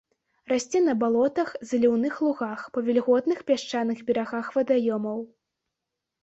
[0.51, 5.23] Расце на балотах, заліўных лугах, па вільготных пясчаных берагах вадаёмаў.